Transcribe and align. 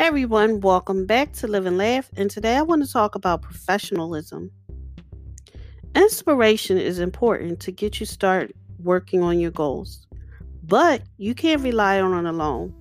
Everyone, 0.00 0.60
welcome 0.60 1.04
back 1.04 1.34
to 1.34 1.46
Live 1.46 1.66
and 1.66 1.76
Laugh. 1.76 2.08
And 2.16 2.30
today 2.30 2.56
I 2.56 2.62
want 2.62 2.82
to 2.82 2.90
talk 2.90 3.14
about 3.14 3.42
professionalism. 3.42 4.50
Inspiration 5.94 6.78
is 6.78 6.98
important 6.98 7.60
to 7.60 7.70
get 7.70 8.00
you 8.00 8.06
started 8.06 8.56
working 8.82 9.22
on 9.22 9.38
your 9.38 9.50
goals, 9.50 10.06
but 10.62 11.02
you 11.18 11.34
can't 11.34 11.60
rely 11.60 12.00
on 12.00 12.24
it 12.24 12.28
alone. 12.30 12.74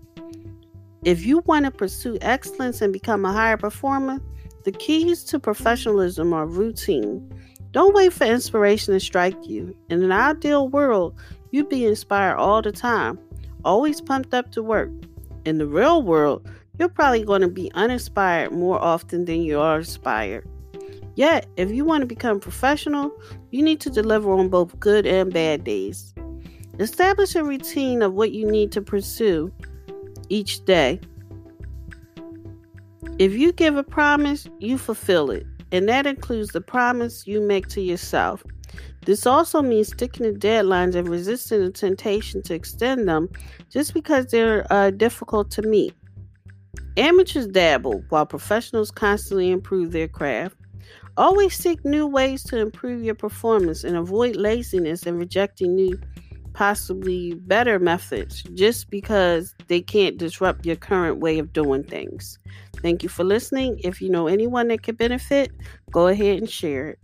If 1.04 1.26
you 1.26 1.40
want 1.40 1.66
to 1.66 1.72
pursue 1.72 2.18
excellence 2.22 2.82
and 2.82 2.94
become 2.94 3.26
a 3.26 3.34
higher 3.34 3.58
performer, 3.58 4.22
the 4.64 4.72
keys 4.72 5.26
to 5.26 5.40
professionalism 5.40 6.32
are 6.32 6.46
routine. 6.46 7.30
Don't 7.72 7.94
wait 7.94 8.14
for 8.14 8.24
inspiration 8.24 8.94
to 8.94 9.00
strike 9.02 9.46
you. 9.46 9.76
In 9.90 10.02
an 10.04 10.14
ideal 10.14 10.70
world, 10.70 11.20
you'd 11.52 11.68
be 11.68 11.86
inspired 11.86 12.38
all 12.38 12.62
the 12.62 12.72
time, 12.72 13.20
always 13.66 14.00
pumped 14.00 14.34
up 14.34 14.54
to 14.54 14.64
work. 14.64 14.90
In 15.44 15.58
the 15.58 15.68
real 15.68 16.02
world, 16.02 16.48
you're 16.80 16.90
probably 16.90 17.26
going 17.26 17.42
to 17.42 17.50
be 17.50 17.70
uninspired 17.74 18.54
more 18.54 18.82
often 18.82 19.26
than 19.26 19.42
you 19.42 19.60
are 19.60 19.80
inspired. 19.80 20.48
Yet, 21.16 21.48
if 21.58 21.70
you 21.70 21.84
want 21.84 22.02
to 22.02 22.08
become 22.08 22.40
professional, 22.40 23.12
you 23.52 23.62
need 23.62 23.82
to 23.82 23.90
deliver 23.90 24.32
on 24.32 24.48
both 24.48 24.80
good 24.80 25.06
and 25.06 25.34
bad 25.34 25.66
days. 25.66 26.14
Establish 26.80 27.36
a 27.36 27.44
routine 27.44 28.02
of 28.02 28.14
what 28.14 28.32
you 28.32 28.50
need 28.50 28.72
to 28.72 28.82
pursue 28.82 29.52
each 30.30 30.64
day. 30.64 31.02
If 33.18 33.34
you 33.34 33.52
give 33.52 33.76
a 33.76 33.84
promise, 33.84 34.48
you 34.60 34.78
fulfill 34.78 35.30
it, 35.30 35.46
and 35.74 35.90
that 35.90 36.08
includes 36.08 36.52
the 36.52 36.62
promise 36.62 37.28
you 37.28 37.42
make 37.42 37.68
to 37.70 37.82
yourself. 37.82 38.42
This 39.06 39.26
also 39.26 39.62
means 39.62 39.90
sticking 39.90 40.24
to 40.24 40.32
deadlines 40.32 40.96
and 40.96 41.10
resisting 41.10 41.66
the 41.66 41.72
temptation 41.72 42.42
to 42.44 42.54
extend 42.54 43.10
them 43.10 43.28
just 43.70 43.94
because 43.94 44.28
they're 44.28 44.66
uh, 44.72 44.92
difficult 44.92 45.52
to 45.52 45.64
meet. 45.64 45.94
Amateurs 47.00 47.48
dabble 47.48 48.04
while 48.10 48.26
professionals 48.26 48.92
constantly 48.92 49.52
improve 49.52 49.94
their 49.94 50.10
craft. 50.10 50.58
Always 51.16 51.56
seek 51.56 51.86
new 51.86 52.06
ways 52.06 52.44
to 52.44 52.58
improve 52.58 53.06
your 53.06 53.16
performance 53.16 53.86
and 53.86 53.96
avoid 53.96 54.36
laziness 54.36 55.04
and 55.04 55.18
rejecting 55.18 55.76
new, 55.76 55.98
possibly 56.52 57.36
better 57.36 57.80
methods 57.80 58.44
just 58.54 58.90
because 58.90 59.56
they 59.68 59.80
can't 59.80 60.18
disrupt 60.18 60.66
your 60.66 60.76
current 60.76 61.20
way 61.20 61.40
of 61.40 61.54
doing 61.54 61.86
things. 61.86 62.38
Thank 62.82 63.02
you 63.02 63.08
for 63.08 63.24
listening. 63.24 63.80
If 63.82 64.02
you 64.02 64.10
know 64.10 64.28
anyone 64.28 64.68
that 64.68 64.84
could 64.84 64.98
benefit, 64.98 65.54
go 65.92 66.08
ahead 66.08 66.40
and 66.40 66.50
share 66.50 66.90
it. 66.90 67.00